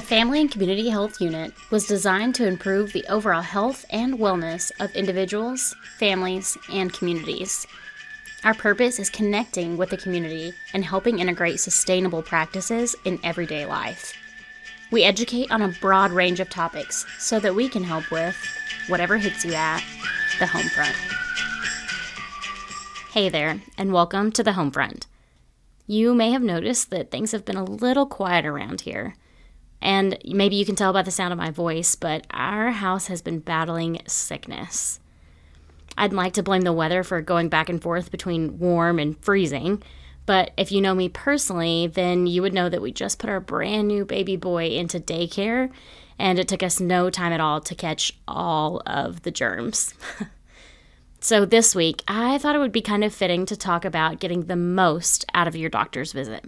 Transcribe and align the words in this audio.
The 0.00 0.06
Family 0.06 0.40
and 0.40 0.50
Community 0.50 0.88
Health 0.88 1.20
Unit 1.20 1.52
was 1.68 1.86
designed 1.86 2.34
to 2.36 2.46
improve 2.46 2.94
the 2.94 3.04
overall 3.08 3.42
health 3.42 3.84
and 3.90 4.18
wellness 4.18 4.72
of 4.80 4.90
individuals, 4.92 5.76
families, 5.98 6.56
and 6.72 6.90
communities. 6.90 7.66
Our 8.42 8.54
purpose 8.54 8.98
is 8.98 9.10
connecting 9.10 9.76
with 9.76 9.90
the 9.90 9.98
community 9.98 10.54
and 10.72 10.86
helping 10.86 11.18
integrate 11.18 11.60
sustainable 11.60 12.22
practices 12.22 12.96
in 13.04 13.20
everyday 13.22 13.66
life. 13.66 14.14
We 14.90 15.04
educate 15.04 15.50
on 15.50 15.60
a 15.60 15.76
broad 15.82 16.12
range 16.12 16.40
of 16.40 16.48
topics 16.48 17.04
so 17.18 17.38
that 17.38 17.54
we 17.54 17.68
can 17.68 17.84
help 17.84 18.10
with 18.10 18.34
whatever 18.88 19.18
hits 19.18 19.44
you 19.44 19.52
at 19.52 19.84
the 20.38 20.46
home 20.46 20.70
front. 20.70 20.96
Hey 23.12 23.28
there, 23.28 23.60
and 23.76 23.92
welcome 23.92 24.32
to 24.32 24.42
the 24.42 24.54
home 24.54 24.70
front. 24.70 25.06
You 25.86 26.14
may 26.14 26.30
have 26.30 26.42
noticed 26.42 26.88
that 26.88 27.10
things 27.10 27.32
have 27.32 27.44
been 27.44 27.58
a 27.58 27.64
little 27.64 28.06
quiet 28.06 28.46
around 28.46 28.80
here. 28.80 29.14
And 29.82 30.18
maybe 30.24 30.56
you 30.56 30.64
can 30.64 30.76
tell 30.76 30.92
by 30.92 31.02
the 31.02 31.10
sound 31.10 31.32
of 31.32 31.38
my 31.38 31.50
voice, 31.50 31.94
but 31.94 32.26
our 32.30 32.70
house 32.70 33.06
has 33.06 33.22
been 33.22 33.38
battling 33.38 34.00
sickness. 34.06 35.00
I'd 35.96 36.12
like 36.12 36.34
to 36.34 36.42
blame 36.42 36.62
the 36.62 36.72
weather 36.72 37.02
for 37.02 37.20
going 37.20 37.48
back 37.48 37.68
and 37.68 37.82
forth 37.82 38.10
between 38.10 38.58
warm 38.58 38.98
and 38.98 39.22
freezing. 39.22 39.82
But 40.26 40.52
if 40.56 40.70
you 40.70 40.80
know 40.80 40.94
me 40.94 41.08
personally, 41.08 41.86
then 41.88 42.26
you 42.26 42.42
would 42.42 42.54
know 42.54 42.68
that 42.68 42.82
we 42.82 42.92
just 42.92 43.18
put 43.18 43.30
our 43.30 43.40
brand 43.40 43.88
new 43.88 44.04
baby 44.04 44.36
boy 44.36 44.68
into 44.68 45.00
daycare, 45.00 45.70
and 46.18 46.38
it 46.38 46.46
took 46.46 46.62
us 46.62 46.78
no 46.78 47.10
time 47.10 47.32
at 47.32 47.40
all 47.40 47.60
to 47.62 47.74
catch 47.74 48.12
all 48.28 48.80
of 48.86 49.22
the 49.22 49.30
germs. 49.30 49.94
so, 51.20 51.44
this 51.44 51.74
week, 51.74 52.04
I 52.06 52.38
thought 52.38 52.54
it 52.54 52.60
would 52.60 52.70
be 52.70 52.82
kind 52.82 53.02
of 53.02 53.14
fitting 53.14 53.44
to 53.46 53.56
talk 53.56 53.84
about 53.84 54.20
getting 54.20 54.44
the 54.44 54.56
most 54.56 55.24
out 55.34 55.48
of 55.48 55.56
your 55.56 55.70
doctor's 55.70 56.12
visit. 56.12 56.44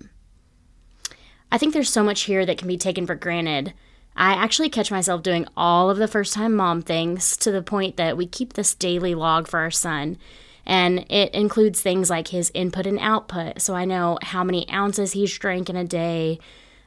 I 1.53 1.59
think 1.59 1.73
there's 1.73 1.89
so 1.89 2.03
much 2.03 2.23
here 2.23 2.45
that 2.45 2.59
can 2.59 2.67
be 2.67 2.77
taken 2.77 3.07
for 3.07 3.15
granted 3.15 3.73
I 4.17 4.33
actually 4.33 4.69
catch 4.69 4.91
myself 4.91 5.23
doing 5.23 5.47
all 5.57 5.89
of 5.89 5.97
the 5.97 6.09
first 6.09 6.35
time 6.35 6.55
mom 6.55 6.83
things 6.83 7.37
to 7.39 7.51
the 7.51 7.63
point 7.63 7.97
that 7.97 8.17
we 8.17 8.27
keep 8.27 8.53
this 8.53 8.75
daily 8.75 9.15
log 9.15 9.49
for 9.49 9.61
our 9.61 9.71
son. 9.71 10.19
And 10.67 11.07
it 11.11 11.35
includes 11.35 11.81
things 11.81 12.11
like 12.11 12.29
his 12.29 12.53
input 12.55 12.87
and 12.87 12.99
output. 12.99 13.61
So 13.61 13.75
I 13.75 13.85
know 13.85 14.19
how 14.23 14.45
many 14.45 14.69
ounces 14.71 15.13
he's 15.13 15.37
drank 15.37 15.69
in 15.71 15.77
a 15.77 15.85
day. 15.85 16.39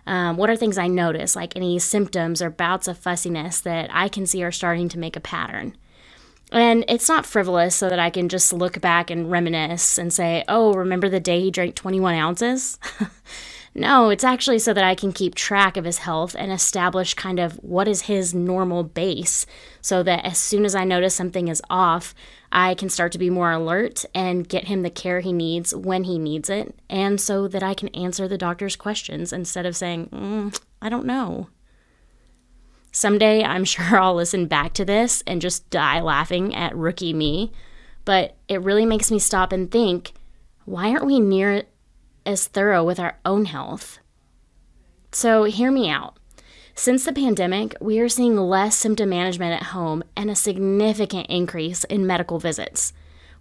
Um, 0.08 0.38
what 0.38 0.49
are 0.49 0.55
things 0.55 0.77
I 0.77 0.88
notice, 0.88 1.36
like 1.36 1.55
any 1.55 1.80
symptoms 1.80 2.41
or 2.41 2.49
bouts 2.49 2.88
of 2.88 2.97
fussiness 2.97 3.59
that 3.61 3.89
I 3.91 4.08
can 4.08 4.27
see 4.27 4.43
are 4.43 4.52
starting 4.52 4.88
to 4.89 4.99
make 4.99 5.16
a 5.16 5.21
pattern? 5.21 5.75
And 6.52 6.86
it's 6.88 7.09
not 7.09 7.25
frivolous 7.25 7.75
so 7.75 7.89
that 7.89 7.99
I 7.99 8.11
can 8.11 8.30
just 8.30 8.53
look 8.53 8.80
back 8.80 9.09
and 9.09 9.31
reminisce 9.31 9.97
and 9.97 10.13
say, 10.13 10.43
oh, 10.47 10.73
remember 10.73 11.09
the 11.09 11.19
day 11.19 11.41
he 11.41 11.52
drank 11.52 11.73
21 11.73 12.13
ounces? 12.13 12.77
No, 13.78 14.09
it's 14.09 14.23
actually 14.23 14.59
so 14.59 14.73
that 14.73 14.86
I 14.86 14.95
can 14.95 15.12
keep 15.12 15.36
track 15.36 15.76
of 15.76 15.84
his 15.84 15.98
health 15.98 16.34
and 16.40 16.50
establish 16.50 17.14
kind 17.14 17.40
of 17.40 17.56
what 17.56 17.90
is 17.90 18.04
his 18.04 18.34
normal 18.34 18.84
base 18.84 19.45
so 19.82 20.02
that 20.02 20.23
as 20.23 20.38
soon 20.38 20.64
as 20.64 20.76
I 20.76 20.86
notice 20.86 21.14
something 21.14 21.50
is 21.50 21.62
off, 21.70 22.16
I 22.54 22.73
can 22.76 22.88
start 22.88 23.12
to 23.12 23.17
be 23.17 23.30
more 23.30 23.52
alert 23.52 24.06
and 24.16 24.48
get 24.48 24.70
him 24.70 24.82
the 24.82 24.90
care 24.90 25.20
he 25.20 25.34
needs 25.34 25.76
when 25.76 26.06
he 26.06 26.17
needs 26.17 26.50
it, 26.50 26.73
and 26.90 27.20
so 27.20 27.50
that 27.50 27.64
I 27.64 27.73
can 27.73 27.90
answer 27.90 28.30
the 28.30 28.38
doctor's 28.38 28.78
questions 28.78 29.34
instead 29.34 29.66
of 29.66 29.76
saying, 29.76 30.08
mm, 30.08 30.58
I 30.82 30.88
don't 30.88 31.06
know. 31.06 31.50
Someday 32.94 33.44
I'm 33.44 33.66
sure 33.66 34.00
I'll 34.00 34.16
listen 34.16 34.48
back 34.48 34.72
to 34.76 34.86
this 34.86 35.22
and 35.28 35.42
just 35.42 35.70
die 35.70 36.00
laughing 36.00 36.56
at 36.56 36.73
rookie 36.78 37.14
me, 37.14 37.52
but 38.06 38.38
it 38.48 38.62
really 38.62 38.86
makes 38.86 39.12
me 39.12 39.20
stop 39.20 39.52
and 39.52 39.70
think 39.70 40.14
why 40.64 40.92
aren't 40.92 41.06
we 41.06 41.20
near 41.20 41.64
as 42.26 42.48
thorough 42.48 42.84
with 42.84 43.00
our 43.00 43.20
own 43.26 43.45
health. 43.45 44.00
So, 45.12 45.44
hear 45.44 45.72
me 45.72 45.89
out. 45.89 46.17
Since 46.77 47.05
the 47.05 47.14
pandemic, 47.14 47.73
we 47.80 47.99
are 47.99 48.10
seeing 48.10 48.36
less 48.36 48.76
symptom 48.76 49.08
management 49.10 49.54
at 49.54 49.67
home 49.67 50.04
and 50.17 50.30
a 50.30 50.36
significant 50.36 51.27
increase 51.27 51.86
in 51.86 52.05
medical 52.05 52.38
visits, 52.38 52.92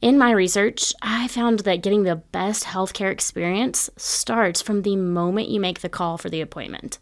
In 0.00 0.16
my 0.16 0.30
research, 0.30 0.94
I 1.02 1.28
found 1.28 1.60
that 1.60 1.82
getting 1.82 2.04
the 2.04 2.16
best 2.16 2.64
healthcare 2.64 3.12
experience 3.12 3.90
starts 3.98 4.62
from 4.62 4.80
the 4.80 4.96
moment 4.96 5.50
you 5.50 5.60
make 5.60 5.80
the 5.80 5.90
call 5.90 6.16
for 6.16 6.30
the 6.30 6.40
appointment. 6.40 6.98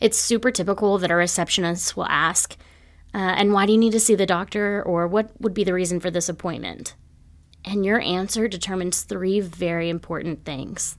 It's 0.00 0.16
super 0.16 0.52
typical 0.52 0.98
that 0.98 1.10
a 1.10 1.16
receptionist 1.16 1.96
will 1.96 2.06
ask, 2.06 2.56
uh, 3.12 3.18
And 3.18 3.52
why 3.52 3.66
do 3.66 3.72
you 3.72 3.78
need 3.78 3.92
to 3.92 3.98
see 3.98 4.14
the 4.14 4.24
doctor? 4.24 4.80
or 4.84 5.08
What 5.08 5.32
would 5.40 5.52
be 5.52 5.64
the 5.64 5.74
reason 5.74 5.98
for 5.98 6.12
this 6.12 6.28
appointment? 6.28 6.94
And 7.64 7.84
your 7.84 8.00
answer 8.00 8.46
determines 8.46 9.02
three 9.02 9.40
very 9.40 9.88
important 9.90 10.44
things. 10.44 10.96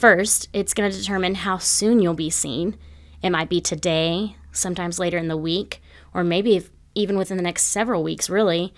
First, 0.00 0.48
it's 0.54 0.72
going 0.72 0.90
to 0.90 0.96
determine 0.96 1.34
how 1.34 1.58
soon 1.58 2.00
you'll 2.00 2.14
be 2.14 2.30
seen. 2.30 2.78
It 3.22 3.28
might 3.28 3.50
be 3.50 3.60
today, 3.60 4.34
sometimes 4.50 4.98
later 4.98 5.18
in 5.18 5.28
the 5.28 5.36
week, 5.36 5.82
or 6.14 6.24
maybe 6.24 6.66
even 6.94 7.18
within 7.18 7.36
the 7.36 7.42
next 7.42 7.64
several 7.64 8.02
weeks, 8.02 8.30
really. 8.30 8.72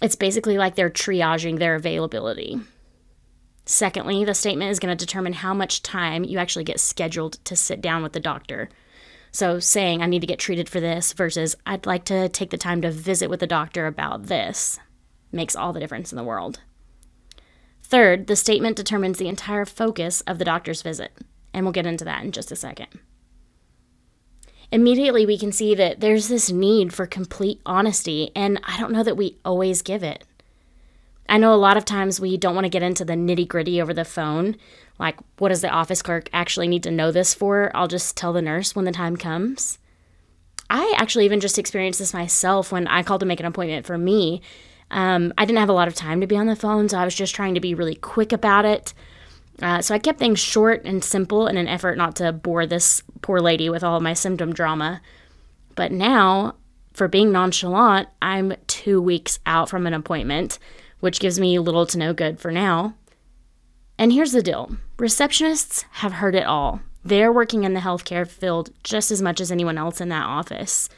It's 0.00 0.14
basically 0.14 0.58
like 0.58 0.76
they're 0.76 0.90
triaging 0.90 1.58
their 1.58 1.74
availability. 1.74 2.60
Secondly, 3.64 4.24
the 4.24 4.32
statement 4.32 4.70
is 4.70 4.78
going 4.78 4.96
to 4.96 5.04
determine 5.04 5.32
how 5.32 5.52
much 5.52 5.82
time 5.82 6.22
you 6.22 6.38
actually 6.38 6.62
get 6.62 6.78
scheduled 6.78 7.44
to 7.44 7.56
sit 7.56 7.80
down 7.80 8.04
with 8.04 8.12
the 8.12 8.20
doctor. 8.20 8.68
So, 9.32 9.58
saying 9.58 10.02
I 10.02 10.06
need 10.06 10.20
to 10.20 10.28
get 10.28 10.38
treated 10.38 10.68
for 10.68 10.78
this 10.78 11.14
versus 11.14 11.56
I'd 11.66 11.84
like 11.84 12.04
to 12.04 12.28
take 12.28 12.50
the 12.50 12.56
time 12.56 12.80
to 12.82 12.92
visit 12.92 13.28
with 13.28 13.40
the 13.40 13.46
doctor 13.48 13.88
about 13.88 14.26
this 14.26 14.78
makes 15.32 15.56
all 15.56 15.72
the 15.72 15.80
difference 15.80 16.12
in 16.12 16.16
the 16.16 16.22
world. 16.22 16.60
Third, 17.88 18.26
the 18.26 18.34
statement 18.34 18.74
determines 18.74 19.16
the 19.16 19.28
entire 19.28 19.64
focus 19.64 20.20
of 20.22 20.40
the 20.40 20.44
doctor's 20.44 20.82
visit, 20.82 21.12
and 21.54 21.64
we'll 21.64 21.72
get 21.72 21.86
into 21.86 22.04
that 22.04 22.24
in 22.24 22.32
just 22.32 22.50
a 22.50 22.56
second. 22.56 22.88
Immediately, 24.72 25.24
we 25.24 25.38
can 25.38 25.52
see 25.52 25.72
that 25.76 26.00
there's 26.00 26.26
this 26.26 26.50
need 26.50 26.92
for 26.92 27.06
complete 27.06 27.60
honesty, 27.64 28.32
and 28.34 28.60
I 28.64 28.76
don't 28.80 28.90
know 28.90 29.04
that 29.04 29.16
we 29.16 29.38
always 29.44 29.82
give 29.82 30.02
it. 30.02 30.24
I 31.28 31.38
know 31.38 31.54
a 31.54 31.56
lot 31.56 31.76
of 31.76 31.84
times 31.84 32.18
we 32.18 32.36
don't 32.36 32.56
want 32.56 32.64
to 32.64 32.70
get 32.70 32.82
into 32.82 33.04
the 33.04 33.12
nitty 33.12 33.46
gritty 33.46 33.80
over 33.80 33.94
the 33.94 34.04
phone. 34.04 34.56
Like, 34.98 35.20
what 35.38 35.50
does 35.50 35.60
the 35.60 35.70
office 35.70 36.02
clerk 36.02 36.28
actually 36.32 36.66
need 36.66 36.82
to 36.82 36.90
know 36.90 37.12
this 37.12 37.34
for? 37.34 37.70
I'll 37.72 37.86
just 37.86 38.16
tell 38.16 38.32
the 38.32 38.42
nurse 38.42 38.74
when 38.74 38.84
the 38.84 38.90
time 38.90 39.16
comes. 39.16 39.78
I 40.68 40.92
actually 40.96 41.24
even 41.24 41.38
just 41.38 41.56
experienced 41.56 42.00
this 42.00 42.12
myself 42.12 42.72
when 42.72 42.88
I 42.88 43.04
called 43.04 43.20
to 43.20 43.26
make 43.26 43.38
an 43.38 43.46
appointment 43.46 43.86
for 43.86 43.96
me 43.96 44.42
um, 44.90 45.32
I 45.36 45.44
didn't 45.44 45.58
have 45.58 45.68
a 45.68 45.74
lot 45.74 45.88
of 45.88 45.94
time 45.94 46.20
to 46.20 46.26
be 46.26 46.36
on 46.36 46.46
the 46.46 46.56
phone, 46.56 46.88
so 46.88 46.98
I 46.98 47.04
was 47.04 47.14
just 47.14 47.34
trying 47.34 47.54
to 47.54 47.60
be 47.60 47.74
really 47.74 47.94
quick 47.94 48.32
about 48.32 48.64
it. 48.64 48.94
Uh, 49.60 49.80
so 49.80 49.94
I 49.94 49.98
kept 49.98 50.18
things 50.18 50.38
short 50.38 50.84
and 50.84 51.02
simple 51.02 51.46
in 51.46 51.56
an 51.56 51.68
effort 51.68 51.96
not 51.96 52.16
to 52.16 52.32
bore 52.32 52.66
this 52.66 53.02
poor 53.22 53.40
lady 53.40 53.68
with 53.70 53.82
all 53.82 54.00
my 54.00 54.12
symptom 54.12 54.52
drama. 54.52 55.00
But 55.74 55.92
now, 55.92 56.56
for 56.92 57.08
being 57.08 57.32
nonchalant, 57.32 58.08
I'm 58.20 58.54
two 58.66 59.00
weeks 59.00 59.38
out 59.46 59.68
from 59.68 59.86
an 59.86 59.94
appointment, 59.94 60.58
which 61.00 61.20
gives 61.20 61.40
me 61.40 61.58
little 61.58 61.86
to 61.86 61.98
no 61.98 62.12
good 62.12 62.38
for 62.38 62.50
now. 62.50 62.94
And 63.98 64.12
here's 64.12 64.32
the 64.32 64.42
deal 64.42 64.76
receptionists 64.98 65.84
have 65.92 66.14
heard 66.14 66.34
it 66.34 66.44
all. 66.44 66.80
They're 67.04 67.32
working 67.32 67.64
in 67.64 67.74
the 67.74 67.80
healthcare 67.80 68.26
field 68.26 68.70
just 68.82 69.10
as 69.10 69.22
much 69.22 69.40
as 69.40 69.52
anyone 69.52 69.78
else 69.78 70.00
in 70.00 70.08
that 70.10 70.26
office. 70.26 70.88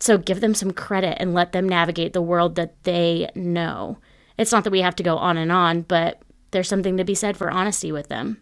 So 0.00 0.18
give 0.18 0.40
them 0.40 0.54
some 0.54 0.72
credit 0.72 1.16
and 1.20 1.34
let 1.34 1.52
them 1.52 1.68
navigate 1.68 2.12
the 2.12 2.22
world 2.22 2.54
that 2.54 2.82
they 2.84 3.28
know. 3.34 3.98
It's 4.36 4.52
not 4.52 4.64
that 4.64 4.70
we 4.70 4.80
have 4.80 4.96
to 4.96 5.02
go 5.02 5.16
on 5.16 5.36
and 5.36 5.50
on, 5.50 5.82
but 5.82 6.22
there's 6.50 6.68
something 6.68 6.96
to 6.96 7.04
be 7.04 7.14
said 7.14 7.36
for 7.36 7.50
honesty 7.50 7.90
with 7.90 8.08
them. 8.08 8.40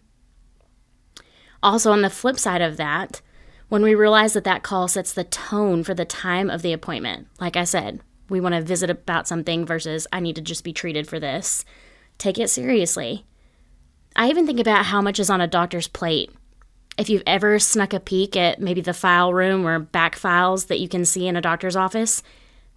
Also, 1.63 1.91
on 1.91 2.03
the 2.03 2.09
flip 2.09 2.37
side 2.37 2.61
of 2.61 2.77
that, 2.77 3.21
when 3.69 3.81
we 3.81 3.95
realize 3.95 4.33
that 4.33 4.43
that 4.43 4.63
call 4.63 4.87
sets 4.87 5.11
the 5.11 5.23
tone 5.23 5.83
for 5.83 5.93
the 5.93 6.05
time 6.05 6.49
of 6.49 6.61
the 6.61 6.71
appointment, 6.71 7.27
like 7.39 7.57
I 7.57 7.63
said, 7.63 8.01
we 8.29 8.39
want 8.39 8.55
to 8.55 8.61
visit 8.61 8.89
about 8.89 9.27
something 9.27 9.65
versus 9.65 10.07
I 10.13 10.19
need 10.19 10.35
to 10.35 10.41
just 10.41 10.63
be 10.63 10.73
treated 10.73 11.07
for 11.07 11.19
this, 11.19 11.65
take 12.17 12.37
it 12.37 12.49
seriously. 12.49 13.25
I 14.15 14.29
even 14.29 14.45
think 14.45 14.59
about 14.59 14.85
how 14.85 15.01
much 15.01 15.19
is 15.19 15.29
on 15.29 15.41
a 15.41 15.47
doctor's 15.47 15.87
plate 15.87 16.31
if 16.97 17.09
you've 17.09 17.23
ever 17.27 17.59
snuck 17.59 17.93
a 17.93 17.99
peek 17.99 18.35
at 18.35 18.59
maybe 18.59 18.81
the 18.81 18.93
file 18.93 19.33
room 19.33 19.65
or 19.65 19.79
back 19.79 20.15
files 20.15 20.65
that 20.65 20.79
you 20.79 20.89
can 20.89 21.05
see 21.05 21.27
in 21.27 21.35
a 21.35 21.41
doctor's 21.41 21.75
office, 21.75 22.23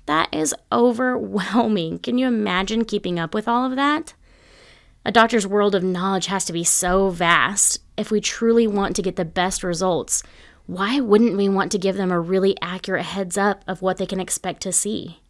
that 0.07 0.29
is 0.33 0.55
overwhelming. 0.71 1.99
Can 1.99 2.19
you 2.19 2.27
imagine 2.27 2.85
keeping 2.85 3.19
up 3.19 3.35
with 3.35 3.49
all 3.49 3.65
of 3.65 3.77
that? 3.77 4.15
A 5.05 5.13
doctor's 5.13 5.47
world 5.47 5.75
of 5.75 5.83
knowledge 5.83 6.27
has 6.27 6.45
to 6.45 6.53
be 6.53 6.65
so 6.65 7.09
vast. 7.09 7.81
If 7.97 8.11
we 8.11 8.21
truly 8.21 8.67
want 8.67 8.95
to 8.97 9.03
get 9.03 9.17
the 9.17 9.25
best 9.25 9.63
results, 9.63 10.23
why 10.67 11.01
wouldn't 11.01 11.37
we 11.37 11.49
want 11.49 11.73
to 11.73 11.79
give 11.79 11.97
them 11.97 12.13
a 12.13 12.21
really 12.21 12.57
accurate 12.61 13.07
heads 13.07 13.39
up 13.39 13.65
of 13.67 13.83
what 13.83 13.97
they 13.97 14.07
can 14.07 14.21
expect 14.21 14.63
to 14.63 14.73
see? 14.73 15.21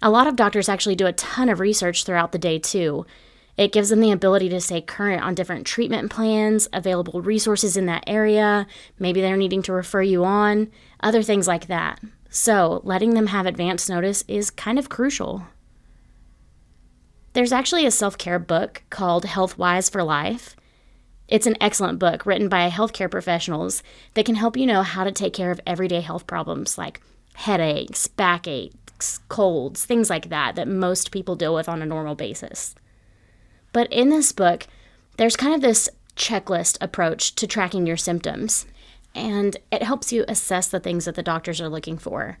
A 0.00 0.10
lot 0.10 0.26
of 0.26 0.34
doctors 0.34 0.68
actually 0.68 0.96
do 0.96 1.06
a 1.06 1.12
ton 1.12 1.48
of 1.48 1.60
research 1.60 2.04
throughout 2.04 2.32
the 2.32 2.38
day, 2.38 2.58
too. 2.58 3.06
It 3.56 3.72
gives 3.72 3.90
them 3.90 4.00
the 4.00 4.12
ability 4.12 4.48
to 4.48 4.60
stay 4.60 4.80
current 4.80 5.22
on 5.22 5.34
different 5.34 5.66
treatment 5.66 6.10
plans, 6.10 6.68
available 6.72 7.20
resources 7.20 7.76
in 7.76 7.86
that 7.86 8.04
area, 8.06 8.66
maybe 8.98 9.20
they're 9.20 9.36
needing 9.36 9.62
to 9.62 9.72
refer 9.72 10.02
you 10.02 10.24
on, 10.24 10.70
other 11.00 11.22
things 11.22 11.46
like 11.46 11.66
that. 11.66 12.00
So, 12.30 12.80
letting 12.82 13.12
them 13.12 13.26
have 13.26 13.44
advance 13.44 13.90
notice 13.90 14.24
is 14.26 14.50
kind 14.50 14.78
of 14.78 14.88
crucial. 14.88 15.46
There's 17.34 17.52
actually 17.52 17.84
a 17.84 17.90
self 17.90 18.16
care 18.16 18.38
book 18.38 18.82
called 18.88 19.24
Healthwise 19.24 19.90
for 19.90 20.02
Life. 20.02 20.56
It's 21.28 21.46
an 21.46 21.56
excellent 21.60 21.98
book 21.98 22.24
written 22.24 22.48
by 22.48 22.68
healthcare 22.70 23.10
professionals 23.10 23.82
that 24.14 24.24
can 24.26 24.34
help 24.34 24.56
you 24.56 24.66
know 24.66 24.82
how 24.82 25.04
to 25.04 25.12
take 25.12 25.34
care 25.34 25.50
of 25.50 25.60
everyday 25.66 26.00
health 26.00 26.26
problems 26.26 26.76
like 26.76 27.00
headaches, 27.34 28.06
backaches, 28.06 29.20
colds, 29.28 29.84
things 29.84 30.10
like 30.10 30.28
that, 30.28 30.56
that 30.56 30.68
most 30.68 31.10
people 31.10 31.36
deal 31.36 31.54
with 31.54 31.68
on 31.68 31.82
a 31.82 31.86
normal 31.86 32.14
basis. 32.14 32.74
But 33.72 33.92
in 33.92 34.10
this 34.10 34.32
book, 34.32 34.66
there's 35.16 35.36
kind 35.36 35.54
of 35.54 35.60
this 35.60 35.88
checklist 36.16 36.78
approach 36.80 37.34
to 37.36 37.46
tracking 37.46 37.86
your 37.86 37.96
symptoms, 37.96 38.66
and 39.14 39.56
it 39.70 39.82
helps 39.82 40.12
you 40.12 40.24
assess 40.28 40.68
the 40.68 40.80
things 40.80 41.04
that 41.04 41.14
the 41.14 41.22
doctors 41.22 41.60
are 41.60 41.68
looking 41.68 41.98
for. 41.98 42.38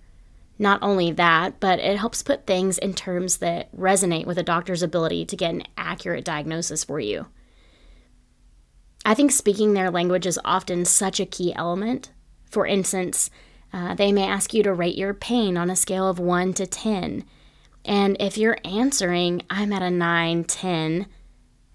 Not 0.58 0.82
only 0.82 1.10
that, 1.12 1.58
but 1.60 1.78
it 1.78 1.98
helps 1.98 2.22
put 2.22 2.46
things 2.46 2.78
in 2.78 2.94
terms 2.94 3.38
that 3.38 3.74
resonate 3.76 4.26
with 4.26 4.38
a 4.38 4.42
doctor's 4.42 4.82
ability 4.82 5.24
to 5.26 5.36
get 5.36 5.54
an 5.54 5.64
accurate 5.76 6.24
diagnosis 6.24 6.84
for 6.84 7.00
you. 7.00 7.26
I 9.04 9.14
think 9.14 9.32
speaking 9.32 9.74
their 9.74 9.90
language 9.90 10.26
is 10.26 10.38
often 10.44 10.84
such 10.84 11.18
a 11.18 11.26
key 11.26 11.54
element. 11.54 12.12
For 12.48 12.66
instance, 12.66 13.30
uh, 13.72 13.94
they 13.94 14.12
may 14.12 14.24
ask 14.24 14.54
you 14.54 14.62
to 14.62 14.72
rate 14.72 14.96
your 14.96 15.14
pain 15.14 15.56
on 15.56 15.70
a 15.70 15.76
scale 15.76 16.08
of 16.08 16.18
1 16.18 16.52
to 16.54 16.66
10. 16.66 17.24
And 17.84 18.16
if 18.20 18.38
you're 18.38 18.58
answering, 18.64 19.42
I'm 19.50 19.72
at 19.72 19.82
a 19.82 19.90
9, 19.90 20.44
10, 20.44 21.06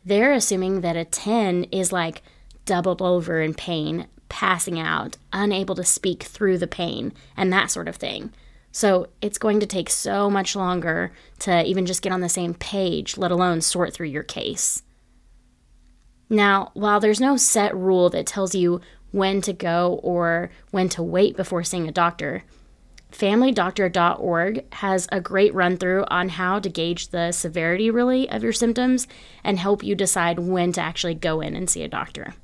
they're 0.08 0.32
assuming 0.32 0.82
that 0.82 0.96
a 0.96 1.04
10 1.04 1.66
is 1.66 1.92
like 1.92 2.22
doubled 2.66 3.02
over 3.02 3.42
in 3.42 3.54
pain, 3.54 4.08
passing 4.30 4.80
out, 4.80 5.18
unable 5.34 5.76
to 5.76 5.84
speak 5.84 6.24
through 6.24 6.58
the 6.58 6.68
pain, 6.68 7.12
and 7.36 7.52
that 7.52 7.70
sort 7.70 7.90
of 7.90 7.98
thing. 7.98 8.32
So 8.72 9.08
it's 9.22 9.38
going 9.38 9.60
to 9.60 9.66
take 9.66 9.90
so 9.90 10.30
much 10.30 10.56
longer 10.56 11.12
to 11.40 11.66
even 11.66 11.86
just 11.86 12.02
get 12.02 12.14
on 12.14 12.22
the 12.22 12.30
same 12.30 12.54
page, 12.54 13.18
let 13.18 13.32
alone 13.32 13.60
sort 13.60 13.94
through 13.94 14.08
your 14.08 14.24
case. 14.24 14.82
Now, 16.30 16.72
while 16.74 17.02
there's 17.02 17.20
no 17.20 17.36
set 17.36 17.76
rule 17.76 18.10
that 18.12 18.26
tells 18.26 18.56
you 18.56 18.80
when 19.12 19.42
to 19.42 19.52
go 19.52 20.00
or 20.04 20.52
when 20.72 20.88
to 20.90 21.04
wait 21.04 21.36
before 21.36 21.64
seeing 21.64 21.88
a 21.88 21.92
doctor, 21.92 22.44
FamilyDoctor.org 23.18 24.74
has 24.74 25.08
a 25.12 25.20
great 25.20 25.54
run 25.56 25.78
through 25.78 26.06
on 26.08 26.30
how 26.30 26.60
to 26.60 26.70
gauge 26.70 27.08
the 27.08 27.32
severity, 27.32 27.90
really, 27.90 28.30
of 28.30 28.44
your 28.44 28.54
symptoms 28.54 29.08
and 29.44 29.58
help 29.58 29.82
you 29.82 29.96
decide 29.96 30.38
when 30.38 30.72
to 30.74 30.82
actually 30.82 31.16
go 31.16 31.42
in 31.42 31.56
and 31.56 31.68
see 31.68 31.82
a 31.82 31.88
doctor. 31.88 32.36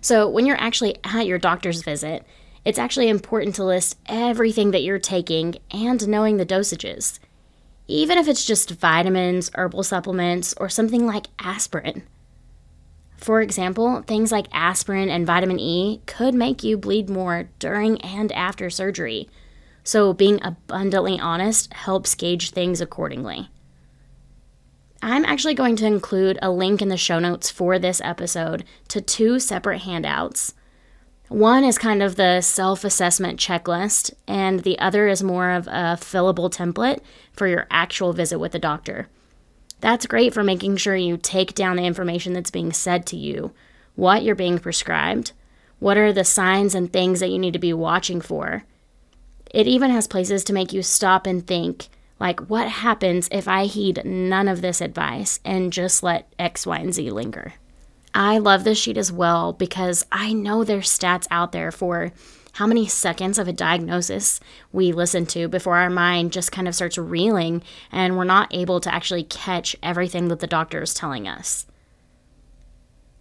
So, 0.00 0.28
when 0.28 0.46
you're 0.46 0.60
actually 0.60 0.96
at 1.04 1.26
your 1.26 1.38
doctor's 1.38 1.82
visit, 1.82 2.26
it's 2.64 2.78
actually 2.78 3.08
important 3.08 3.54
to 3.54 3.64
list 3.64 3.98
everything 4.06 4.72
that 4.72 4.82
you're 4.82 4.98
taking 4.98 5.56
and 5.70 6.08
knowing 6.08 6.36
the 6.36 6.46
dosages, 6.46 7.20
even 7.86 8.18
if 8.18 8.26
it's 8.26 8.44
just 8.44 8.70
vitamins, 8.70 9.50
herbal 9.54 9.84
supplements, 9.84 10.54
or 10.56 10.68
something 10.68 11.06
like 11.06 11.26
aspirin. 11.38 12.02
For 13.16 13.40
example, 13.40 14.02
things 14.02 14.30
like 14.30 14.48
aspirin 14.52 15.08
and 15.08 15.26
vitamin 15.26 15.58
E 15.58 16.00
could 16.06 16.34
make 16.34 16.62
you 16.62 16.76
bleed 16.76 17.08
more 17.08 17.48
during 17.58 18.00
and 18.02 18.30
after 18.32 18.68
surgery, 18.68 19.28
so 19.82 20.12
being 20.12 20.40
abundantly 20.42 21.18
honest 21.18 21.72
helps 21.72 22.14
gauge 22.14 22.50
things 22.50 22.80
accordingly. 22.80 23.48
I'm 25.02 25.26
actually 25.26 25.54
going 25.54 25.76
to 25.76 25.86
include 25.86 26.38
a 26.40 26.50
link 26.50 26.80
in 26.80 26.88
the 26.88 26.96
show 26.96 27.18
notes 27.18 27.50
for 27.50 27.78
this 27.78 28.00
episode 28.02 28.64
to 28.88 29.02
two 29.02 29.38
separate 29.38 29.82
handouts. 29.82 30.54
One 31.28 31.62
is 31.62 31.76
kind 31.76 32.02
of 32.02 32.16
the 32.16 32.40
self 32.40 32.84
assessment 32.84 33.38
checklist, 33.38 34.14
and 34.26 34.60
the 34.60 34.78
other 34.78 35.08
is 35.08 35.22
more 35.22 35.50
of 35.50 35.66
a 35.66 35.98
fillable 36.00 36.50
template 36.50 37.00
for 37.32 37.46
your 37.46 37.66
actual 37.70 38.14
visit 38.14 38.38
with 38.38 38.52
the 38.52 38.58
doctor. 38.58 39.08
That's 39.84 40.06
great 40.06 40.32
for 40.32 40.42
making 40.42 40.78
sure 40.78 40.96
you 40.96 41.18
take 41.18 41.52
down 41.52 41.76
the 41.76 41.84
information 41.84 42.32
that's 42.32 42.50
being 42.50 42.72
said 42.72 43.04
to 43.08 43.18
you, 43.18 43.52
what 43.96 44.22
you're 44.22 44.34
being 44.34 44.58
prescribed, 44.58 45.32
what 45.78 45.98
are 45.98 46.10
the 46.10 46.24
signs 46.24 46.74
and 46.74 46.90
things 46.90 47.20
that 47.20 47.28
you 47.28 47.38
need 47.38 47.52
to 47.52 47.58
be 47.58 47.74
watching 47.74 48.22
for. 48.22 48.64
It 49.50 49.66
even 49.66 49.90
has 49.90 50.06
places 50.06 50.42
to 50.44 50.54
make 50.54 50.72
you 50.72 50.82
stop 50.82 51.26
and 51.26 51.46
think, 51.46 51.88
like, 52.18 52.40
what 52.48 52.66
happens 52.66 53.28
if 53.30 53.46
I 53.46 53.66
heed 53.66 54.00
none 54.06 54.48
of 54.48 54.62
this 54.62 54.80
advice 54.80 55.38
and 55.44 55.70
just 55.70 56.02
let 56.02 56.32
X, 56.38 56.66
Y, 56.66 56.78
and 56.78 56.94
Z 56.94 57.10
linger? 57.10 57.52
I 58.14 58.38
love 58.38 58.64
this 58.64 58.78
sheet 58.78 58.96
as 58.96 59.12
well 59.12 59.52
because 59.52 60.06
I 60.10 60.32
know 60.32 60.64
there's 60.64 60.88
stats 60.88 61.26
out 61.30 61.52
there 61.52 61.70
for 61.70 62.10
how 62.54 62.66
many 62.68 62.86
seconds 62.86 63.38
of 63.38 63.48
a 63.48 63.52
diagnosis 63.52 64.38
we 64.72 64.92
listen 64.92 65.26
to 65.26 65.48
before 65.48 65.76
our 65.76 65.90
mind 65.90 66.32
just 66.32 66.52
kind 66.52 66.68
of 66.68 66.74
starts 66.74 66.96
reeling 66.96 67.62
and 67.90 68.16
we're 68.16 68.24
not 68.24 68.54
able 68.54 68.80
to 68.80 68.94
actually 68.94 69.24
catch 69.24 69.74
everything 69.82 70.28
that 70.28 70.38
the 70.38 70.46
doctor 70.46 70.80
is 70.80 70.94
telling 70.94 71.26
us. 71.26 71.66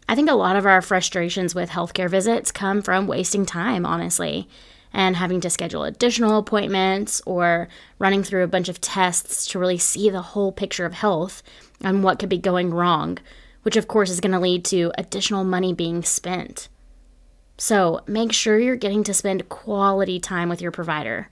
I 0.07 0.13
think 0.13 0.29
a 0.29 0.35
lot 0.35 0.55
of 0.55 0.67
our 0.67 0.83
frustrations 0.83 1.55
with 1.55 1.71
healthcare 1.71 2.09
visits 2.09 2.51
come 2.51 2.83
from 2.83 3.07
wasting 3.07 3.45
time, 3.45 3.87
honestly, 3.87 4.47
and 4.93 5.15
having 5.15 5.41
to 5.41 5.49
schedule 5.49 5.83
additional 5.83 6.37
appointments 6.37 7.19
or 7.25 7.69
running 7.97 8.21
through 8.21 8.43
a 8.43 8.47
bunch 8.47 8.69
of 8.69 8.81
tests 8.81 9.47
to 9.47 9.57
really 9.57 9.79
see 9.79 10.11
the 10.11 10.21
whole 10.21 10.51
picture 10.51 10.85
of 10.85 10.93
health 10.93 11.41
and 11.81 12.03
what 12.03 12.19
could 12.19 12.29
be 12.29 12.37
going 12.37 12.71
wrong, 12.71 13.17
which 13.63 13.77
of 13.77 13.87
course 13.87 14.11
is 14.11 14.19
going 14.19 14.31
to 14.31 14.39
lead 14.39 14.63
to 14.65 14.91
additional 14.95 15.43
money 15.43 15.73
being 15.73 16.03
spent. 16.03 16.69
So 17.57 18.01
make 18.07 18.33
sure 18.33 18.59
you're 18.59 18.75
getting 18.75 19.03
to 19.03 19.13
spend 19.13 19.49
quality 19.49 20.19
time 20.19 20.49
with 20.49 20.61
your 20.61 20.71
provider 20.71 21.29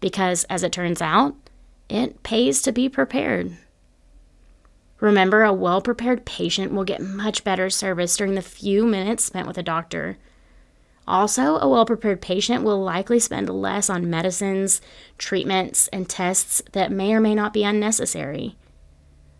because, 0.00 0.44
as 0.44 0.62
it 0.62 0.72
turns 0.72 1.02
out, 1.02 1.36
it 1.88 2.22
pays 2.22 2.62
to 2.62 2.72
be 2.72 2.88
prepared. 2.88 3.56
Remember, 5.00 5.42
a 5.42 5.52
well 5.52 5.80
prepared 5.80 6.24
patient 6.24 6.72
will 6.72 6.84
get 6.84 7.00
much 7.00 7.44
better 7.44 7.70
service 7.70 8.16
during 8.16 8.34
the 8.34 8.42
few 8.42 8.84
minutes 8.86 9.24
spent 9.24 9.46
with 9.46 9.58
a 9.58 9.62
doctor. 9.62 10.18
Also, 11.08 11.56
a 11.58 11.68
well 11.68 11.86
prepared 11.86 12.20
patient 12.20 12.62
will 12.62 12.82
likely 12.82 13.18
spend 13.18 13.48
less 13.48 13.90
on 13.90 14.10
medicines, 14.10 14.80
treatments, 15.18 15.88
and 15.88 16.08
tests 16.08 16.62
that 16.72 16.92
may 16.92 17.12
or 17.12 17.20
may 17.20 17.34
not 17.34 17.52
be 17.52 17.64
unnecessary. 17.64 18.56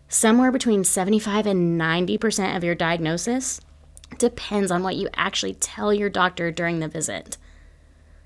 Somewhere 0.08 0.50
between 0.50 0.82
75 0.82 1.46
and 1.46 1.80
90% 1.80 2.56
of 2.56 2.64
your 2.64 2.74
diagnosis 2.74 3.60
depends 4.20 4.70
on 4.70 4.84
what 4.84 4.94
you 4.94 5.08
actually 5.16 5.54
tell 5.54 5.92
your 5.92 6.10
doctor 6.10 6.52
during 6.52 6.78
the 6.78 6.86
visit. 6.86 7.36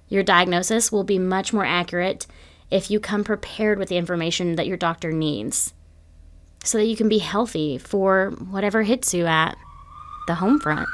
Your 0.09 0.23
diagnosis 0.23 0.93
will 0.93 1.05
be 1.05 1.19
much 1.19 1.53
more 1.53 1.65
accurate 1.65 2.27
if 2.71 2.91
you 2.91 3.01
come 3.01 3.25
prepared 3.25 3.79
with 3.79 3.89
the 3.89 3.97
information 3.97 4.57
that 4.57 4.67
your 4.67 4.77
doctor 4.77 5.13
needs 5.13 5.73
so 6.63 6.79
that 6.79 6.87
you 6.87 6.97
can 6.97 7.09
be 7.09 7.19
healthy 7.19 7.79
for 7.79 8.31
whatever 8.51 8.83
hits 8.83 9.15
you 9.15 9.27
at 9.27 9.57
the 10.27 10.35
home 10.35 10.59
front. 10.59 10.89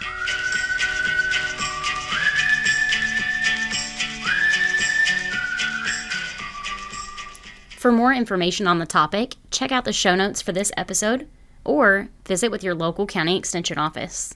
For 7.78 7.90
more 7.90 8.12
information 8.12 8.66
on 8.66 8.78
the 8.78 8.87
topic, 8.87 9.37
check 9.50 9.73
out 9.73 9.87
the 9.87 9.92
show 9.92 10.14
notes 10.14 10.42
for 10.42 10.52
this 10.52 10.71
episode 10.76 11.26
or 11.64 12.11
visit 12.26 12.50
with 12.50 12.62
your 12.62 12.75
local 12.75 13.07
county 13.07 13.38
extension 13.38 13.78
office. 13.78 14.35